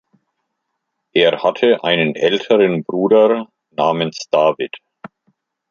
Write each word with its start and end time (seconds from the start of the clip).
Er 1.13 1.43
hatte 1.43 1.83
einen 1.83 2.15
älteren 2.15 2.83
Bruder 2.83 3.51
namens 3.75 4.27
David. 4.31 4.75